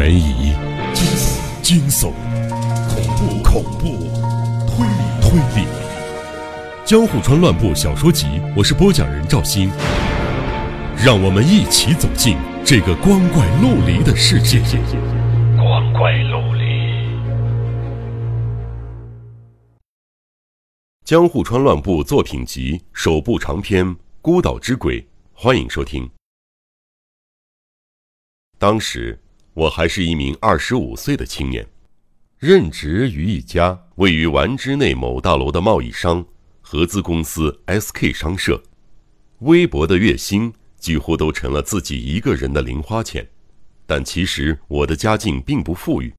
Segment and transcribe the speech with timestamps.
[0.00, 0.52] 悬疑、
[0.94, 2.12] 惊悚、惊悚、
[2.88, 3.88] 恐怖、恐怖、
[4.68, 5.66] 推理、推理，
[6.84, 8.26] 《江户川乱步小说集》，
[8.56, 9.68] 我是播讲人赵鑫，
[11.04, 14.60] 让我们一起走进这个光怪陆离的世界。
[15.56, 16.62] 光怪陆离。
[21.04, 23.84] 江户川乱步作品集首部长篇
[24.22, 25.02] 《孤岛之鬼》，
[25.32, 26.08] 欢迎收听。
[28.60, 29.18] 当时
[29.58, 31.66] 我还是一名二十五岁的青年，
[32.38, 36.24] 任职于一家位于丸之内某大楼的贸易商
[36.60, 38.62] 合资公司 SK 商社，
[39.40, 43.28] 微薄的月薪几乎都成了自己一个人的零花钱。
[43.84, 46.14] 但其实我的家境并不富裕，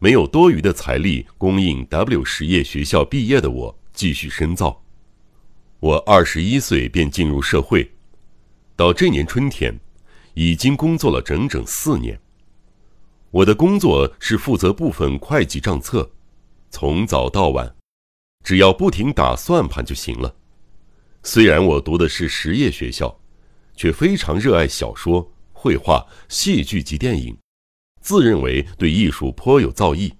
[0.00, 3.78] 没有多余的财力供应 W 实业学校毕业的我。
[3.92, 4.82] 继续深造。
[5.80, 7.90] 我二十一岁便进入社会，
[8.74, 9.78] 到这年春天，
[10.32, 12.18] 已经工作了整整四年。
[13.32, 16.10] 我的工作是负责部分会计账册，
[16.68, 17.76] 从早到晚，
[18.44, 20.34] 只要不停打算盘就行了。
[21.22, 23.20] 虽然我读的是实业学校，
[23.76, 27.36] 却非常热爱小说、绘画、戏剧及电影，
[28.00, 30.12] 自认为对艺术颇有造诣，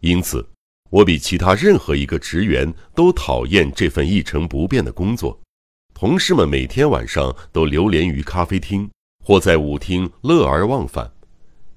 [0.00, 0.46] 因此。
[0.90, 5.38] 我比其他任何一个职员都讨厌这份一成不变的工作。
[5.92, 8.88] 同事们每天晚上都流连于咖啡厅
[9.22, 11.12] 或在舞厅乐而忘返，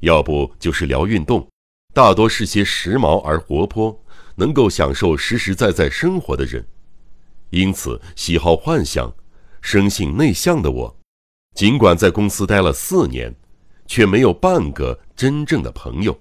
[0.01, 1.47] 要不就是聊运动，
[1.93, 4.03] 大多是些时髦而活泼、
[4.35, 6.63] 能够享受实实在在生活的人。
[7.49, 9.13] 因此，喜好幻想、
[9.61, 10.97] 生性内向的我，
[11.55, 13.35] 尽管在公司待了四年，
[13.85, 16.17] 却没有半个真正的朋友。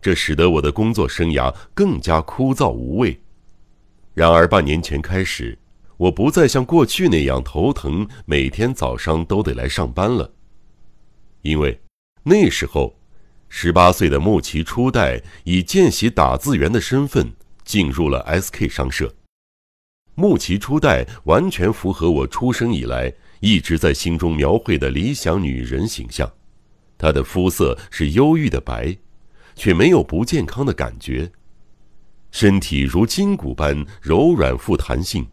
[0.00, 3.20] 这使得我的工作生涯更加枯燥无味。
[4.14, 5.58] 然而半年前开始，
[5.96, 10.32] 我不再像过去那样头疼，每天早上都得来上班了。
[11.42, 11.80] 因为
[12.22, 12.94] 那时候，
[13.54, 17.30] 十八岁的木崎初代以见习打字员的身份
[17.64, 19.14] 进入了 SK 商社。
[20.14, 26.32] 木崎初代完全符合我出生以来一直在心中描绘的理想女人形象。
[26.96, 28.96] 她的肤色是忧郁的白。
[29.54, 31.30] 却没有不健康的感觉，
[32.30, 35.28] 身体如筋骨般柔软富弹性，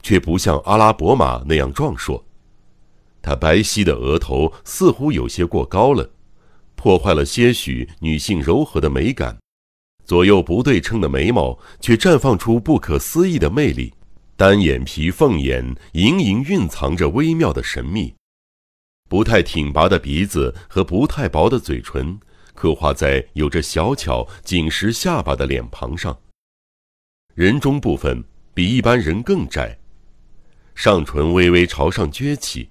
[0.00, 2.24] 却不像阿拉伯马那样壮硕。
[3.20, 6.08] 她白皙的额头似乎有些过高了，
[6.78, 9.36] 破坏了些许女性柔和的美感。
[10.04, 13.92] 左右不对称的眉毛却绽放出不可思议的魅力，
[14.36, 18.14] 单眼皮凤眼隐隐蕴藏着微妙的神秘。
[19.10, 22.18] 不太挺拔的鼻子和不太薄的嘴唇。
[22.54, 26.18] 刻画在有着小巧紧实下巴的脸庞上。
[27.36, 29.78] 人中部分比一般人更窄，
[30.74, 32.68] 上唇微微朝上撅起，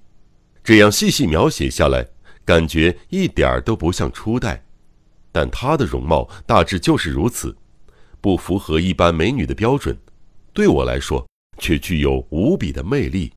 [0.62, 2.06] 这样细细描写下来，
[2.48, 4.64] 感觉一点儿都不像初代。
[5.34, 7.56] 但她的容貌大致就是如此，
[8.22, 9.96] 不符合一般美女的标准，
[10.54, 13.34] 对我来说却具有无比的魅力。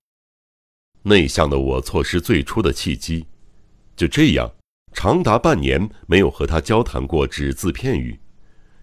[1.02, 3.26] 内向的我错失最初的契机，
[3.96, 4.48] 就这样。
[4.92, 8.18] 长达半年没有和他交谈过只字片语，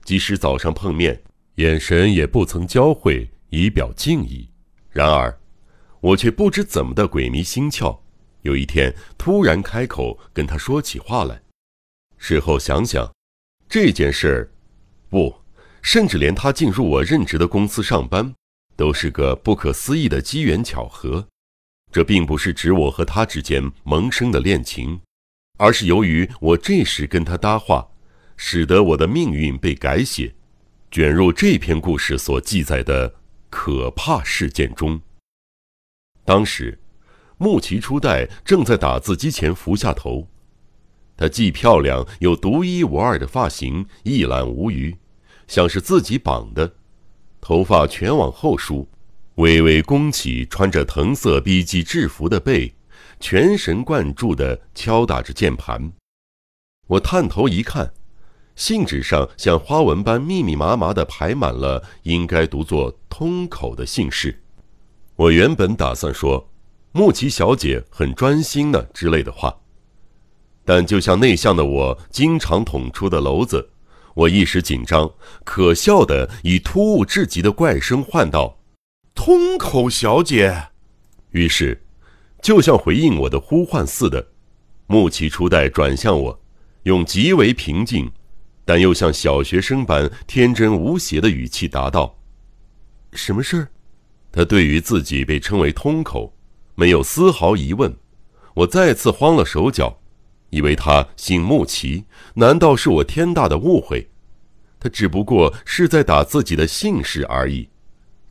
[0.03, 1.21] 即使早上碰面，
[1.55, 4.49] 眼神也不曾交汇以表敬意。
[4.89, 5.37] 然而，
[5.99, 7.99] 我却不知怎么的鬼迷心窍，
[8.41, 11.41] 有一天突然开口跟他说起话来。
[12.17, 13.11] 事后想想，
[13.69, 14.49] 这件事儿，
[15.09, 15.35] 不，
[15.81, 18.33] 甚至连他进入我任职的公司上班，
[18.75, 21.27] 都是个不可思议的机缘巧合。
[21.91, 24.99] 这并不是指我和他之间萌生的恋情。
[25.57, 27.87] 而是由于我这时跟他搭话，
[28.35, 30.35] 使得我的命运被改写，
[30.91, 33.15] 卷入这篇故事所记载的
[33.49, 35.01] 可怕事件中。
[36.23, 36.77] 当时，
[37.37, 40.27] 木崎初代正在打字机前伏下头，
[41.15, 44.95] 她既漂亮又独一无二的发型一览无余，
[45.47, 46.73] 像是自己绑的，
[47.39, 48.87] 头发全往后梳，
[49.35, 51.83] 微微弓起穿着藤色 B.G.
[51.83, 52.73] 制服的背。
[53.19, 55.91] 全神贯注地敲打着键盘，
[56.85, 57.91] 我探头一看，
[58.55, 64.43] 信纸上像花纹般密密麻麻地排满了应该读作“通口”的姓氏。
[65.15, 66.47] 我原本打算说
[66.97, 69.55] “木崎小姐很专心呢”之类的话，
[70.65, 73.69] 但就像内向的我经常捅出的篓子，
[74.15, 75.07] 我一时紧张，
[75.43, 78.57] 可笑的以突兀至极的怪声唤道
[79.13, 80.69] ：“通口小姐。”
[81.29, 81.83] 于是。
[82.39, 84.27] 就像回应我的呼唤似的，
[84.85, 86.39] 木崎初代转向我，
[86.83, 88.11] 用极为平静，
[88.63, 92.19] 但又像小学生般天真无邪的语气答道
[93.11, 93.67] ：“什么事儿？”
[94.31, 96.36] 他对于自己被称为通口，
[96.79, 97.97] 没有丝毫疑问。
[98.53, 99.99] 我再次慌了手脚，
[100.51, 104.07] 以为他姓穆奇，难道是我天大的误会？
[104.79, 107.67] 他只不过是在打自己的姓氏而已。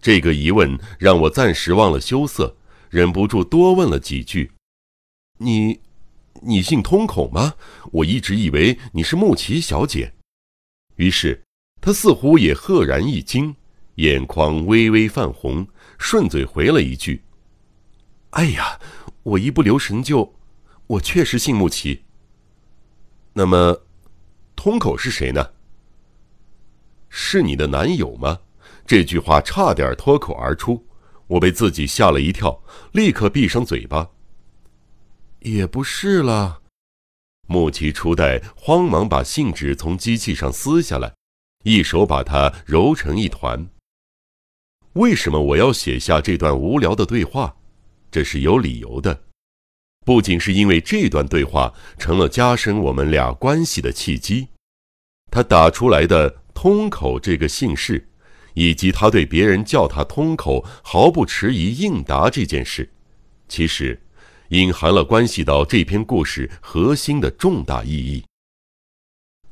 [0.01, 2.57] 这个疑问让我暂时忘了羞涩，
[2.89, 4.53] 忍不住多问了几句
[5.39, 5.81] ：“你，
[6.43, 7.55] 你姓通口吗？
[7.91, 10.13] 我一直以为你是穆奇小姐。”
[10.95, 11.43] 于是，
[11.81, 13.57] 他似乎也赫然一惊，
[13.97, 15.67] 眼眶微微泛红，
[15.99, 17.25] 顺嘴回了一句
[18.31, 18.81] ：“哎呀，
[19.23, 20.35] 我一不留神就，
[20.87, 22.05] 我确实姓穆奇。”
[23.35, 23.83] 那么，
[24.55, 25.53] 通口是谁呢？
[27.09, 28.41] 是你的男友吗？
[28.87, 30.87] 这句话差点脱口而出，
[31.27, 32.63] 我被自己吓了一跳，
[32.93, 34.11] 立刻闭上嘴巴。
[35.41, 36.63] 也不是了，
[37.47, 41.15] 木奇初代慌忙把信纸从机器上撕下来，
[41.65, 43.69] 一手把它揉成一团。
[44.95, 47.57] 为什么我要写下这段无聊的对话？
[48.11, 49.23] 这是有理由的，
[50.05, 54.49] 不仅是因为这段对话成了加深我们俩关系的契机，
[55.31, 58.09] 他打出来的“通口”这个姓氏。
[58.59, 62.91] 以及他对别人叫他通口毫不迟疑应答这件事，
[63.49, 64.01] 其实
[64.49, 68.25] 隐含了关系到这篇故事核心的重大意义。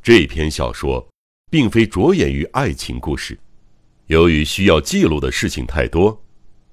[0.03, 1.07] 这篇小说
[1.51, 3.39] 并非着眼于爱情故事，
[4.07, 6.19] 由于需要记录的事情太多，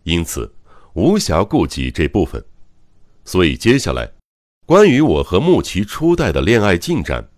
[0.03, 0.49] 因此
[0.93, 2.43] 无暇顾及这部分。
[3.25, 4.11] 所以接下来，
[4.65, 7.29] 关于我和穆奇初代的恋爱进展，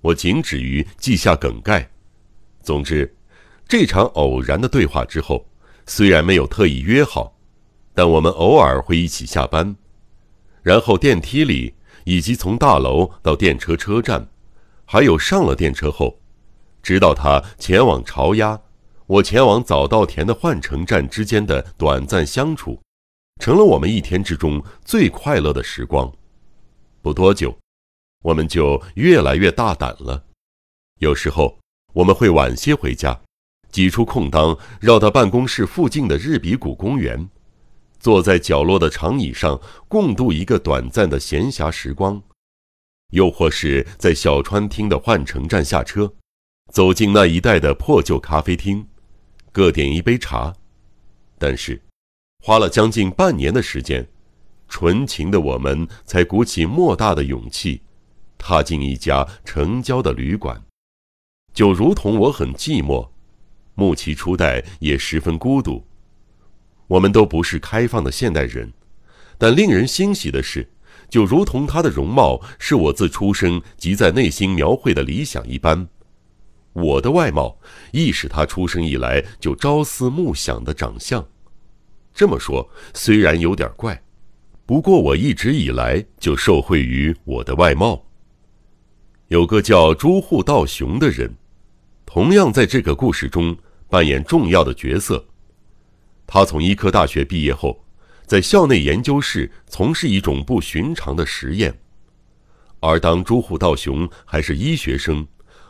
[0.00, 1.90] 我仅止于记下梗概。
[2.62, 3.16] 总之。
[3.68, 5.46] 这场偶然的对话之后，
[5.86, 7.38] 虽然没有特意约好，
[7.94, 9.74] 但我们偶尔会一起下班，
[10.62, 11.72] 然后电梯里，
[12.04, 14.28] 以及从大楼到电车车站，
[14.84, 16.20] 还有上了电车后，
[16.82, 18.60] 直到他前往朝鸭，
[19.06, 22.78] 我前往早稻田的换乘站之间的短暂相处，
[23.42, 26.12] 成了我们一天之中最快乐的时光。
[27.00, 27.58] 不多久，
[28.22, 30.26] 我们就越来越大胆了，
[31.00, 31.58] 有时候
[31.92, 33.20] 我们会晚些回家。
[33.72, 37.28] 挤出空当，绕到办公室附近的日比谷公园，
[37.98, 42.22] 坐在角落的长椅上，共度一个短暂的闲暇时光；
[43.10, 46.14] 又或是在小川町的换乘站下车，
[46.70, 48.86] 走进那一带的破旧咖啡厅，
[49.50, 50.54] 各点一杯茶。
[51.40, 51.82] 但是，
[52.44, 54.04] 花了将近半年的时间，
[54.68, 57.82] 纯情的我们才鼓起莫大的勇气，
[58.36, 60.60] 踏进一家城郊的旅馆，
[61.54, 63.08] 就如同我很寂寞。
[63.76, 65.86] 木奇初代也十分孤独。
[66.88, 68.72] 我们都不是开放的现代人，
[69.38, 70.68] 但令人欣喜的是，
[71.08, 75.86] 就如同他的容貌是我自出生即在内心描绘的理想一般，
[76.72, 77.56] 我的外貌
[77.92, 81.24] 亦是他出生以来就朝思暮想的长相。
[82.14, 84.02] 这么说虽然有点怪，
[84.66, 88.04] 不过我一直以来就受惠于我的外貌。
[89.28, 91.34] 有个叫朱户道雄的人。
[92.04, 93.56] 同样在这个故事中
[93.88, 95.24] 扮演重要的角色。
[96.26, 97.82] 他从医科大学毕业后，
[98.26, 101.74] 在校内研究室从事一种不寻常的实验。
[102.80, 105.26] 而当朱户道雄还是医学生，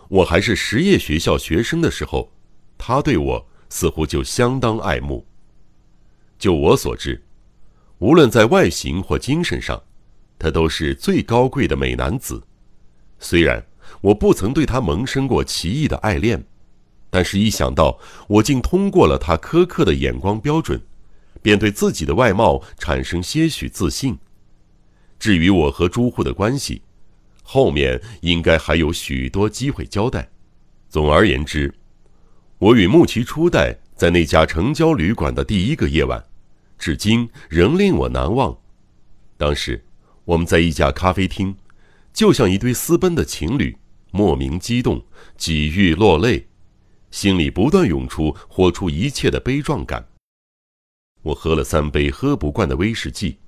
[0.09, 2.33] 我还是实业学校学生的时候，
[2.77, 5.25] 他对我似乎就相当爱慕。
[6.43, 7.23] 就我所知，
[7.99, 9.81] 无论在外形或精神上，
[10.41, 12.43] 他都是最高贵的美男子。
[13.21, 13.64] 虽然。
[14.00, 16.45] 我不曾对他萌生过奇异的爱恋，
[17.11, 20.81] 但是，一想到我竟通过了他苛刻的眼光标准，
[21.40, 24.19] 便对自己的外貌产生些许自信。
[25.19, 26.83] 至于我和朱户的关系，
[27.45, 30.28] 后面应该还有许多机会交代。
[30.88, 31.73] 总而言之，
[32.59, 36.25] 我与木奇初代在那家城郊旅馆的第一个夜晚，
[36.83, 38.59] 至今仍令我难忘。
[39.37, 39.85] 当时，
[40.25, 41.55] 我们在一家咖啡厅，
[42.12, 43.77] 就像一对私奔的情侣。
[44.11, 45.01] 莫名激动，
[45.37, 46.49] 几欲落泪，
[47.12, 50.09] 心里不断涌出豁出一切的悲壮感。
[51.23, 53.39] 我喝了三杯喝不惯的威士忌，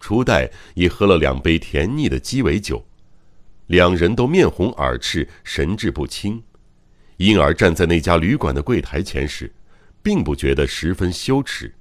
[0.00, 2.82] 初代也喝了两杯甜腻的鸡尾酒，
[3.66, 6.42] 两人都面红耳赤，神志不清，
[7.18, 9.52] 因而站在那家旅馆的柜台前时，
[10.02, 11.74] 并不觉得十分羞耻。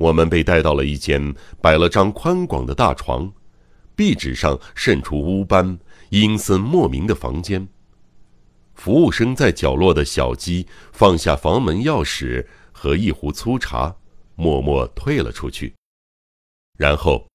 [0.00, 3.30] 我们被带到了一间摆了张宽广的大床，
[3.94, 5.78] 壁纸上渗出污斑。
[6.08, 7.68] 阴森莫名的房间。
[8.74, 13.94] 服务生在角落的小鸡放下房门钥匙和一壶粗茶，
[14.34, 15.72] 默默退了出去。
[16.76, 17.28] 然后，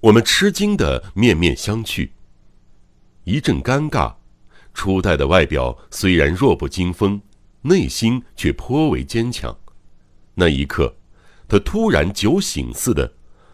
[0.00, 2.10] 我们吃惊的面面相觑。
[3.24, 4.14] 一阵尴尬。
[4.72, 7.20] 初代的外表虽然弱不禁风，
[7.62, 9.58] 内心却颇为坚强。
[10.34, 10.94] 那一刻，
[11.50, 13.12] 他突然酒醒似的，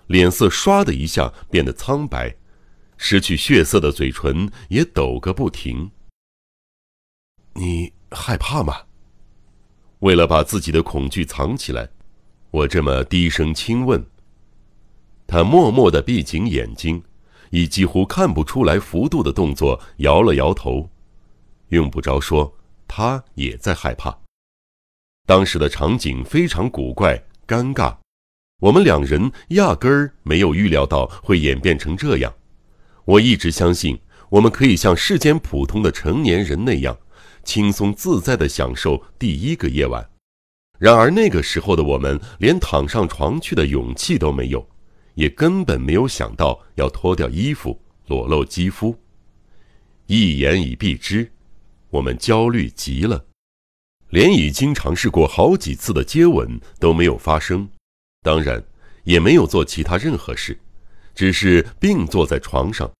[0.08, 2.36] 脸色唰的一下变得苍白。
[2.98, 5.90] 失去血色的嘴唇也抖个不停。
[7.54, 8.82] 你害怕吗？
[10.00, 11.88] 为了把自己的恐惧藏起来，
[12.50, 14.04] 我这么低声轻问。
[15.26, 17.02] 他默默的闭紧眼睛，
[17.48, 20.90] 以几乎看不出来幅度的动作摇了摇头，
[21.70, 22.54] 用不着说，
[22.86, 24.18] 他也在害怕。
[25.24, 27.96] 当时的场景非常古怪、尴尬，
[28.60, 32.34] 我们两人压根儿没有预料到会演变成这样。
[33.04, 33.98] 我一直相信，
[34.30, 36.98] 我们可以像世间普通的成年人那样，
[37.44, 40.10] 轻松自在地享受第一个夜晚。
[40.78, 44.68] 然而那个时候的我们，连躺上床去的勇气都没有，
[45.14, 48.98] 也根本没有想到要脱掉衣服，裸露肌肤。
[50.06, 51.30] 一言以蔽之，
[51.90, 53.25] 我们焦虑极了。
[54.16, 57.68] 连已经尝试过好几次的接吻都没有发生，
[58.22, 58.64] 当然
[59.04, 60.58] 也没有做其他任何事，
[61.14, 62.90] 只是并坐在床上，